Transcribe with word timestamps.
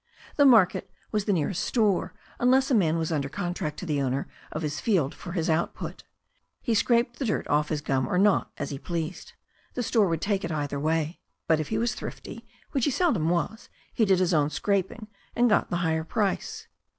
The 0.35 0.47
market 0.47 0.89
was 1.11 1.25
the 1.25 1.31
nearest 1.33 1.63
store, 1.63 2.15
unless 2.39 2.71
a 2.71 2.73
man 2.73 2.97
was 2.97 3.11
under 3.11 3.29
con 3.29 3.53
tract 3.53 3.77
to 3.77 3.85
the 3.85 4.01
owner 4.01 4.27
of 4.51 4.63
his 4.63 4.79
field 4.79 5.13
for 5.13 5.33
his 5.33 5.47
output. 5.47 6.01
He 6.63 6.73
scraped 6.73 7.19
the 7.19 7.25
dirt 7.25 7.47
off 7.49 7.69
his 7.69 7.81
gum 7.81 8.07
or 8.07 8.17
not, 8.17 8.51
as 8.57 8.71
he 8.71 8.79
pleased; 8.79 9.33
the 9.75 9.83
store 9.83 10.07
would 10.07 10.19
take 10.21 10.43
it 10.43 10.51
either 10.51 10.79
way. 10.79 11.19
But 11.47 11.59
if 11.59 11.67
he 11.69 11.77
was 11.77 11.93
thrifty, 11.93 12.47
which 12.71 12.85
he 12.85 12.89
seldom 12.89 13.29
was, 13.29 13.69
he 13.93 14.03
did 14.05 14.17
his 14.17 14.33
own 14.33 14.49
scraping 14.49 15.07
and 15.35 15.47
got 15.51 15.69
the 15.69 15.77
higher 15.85 16.03
price. 16.03 16.67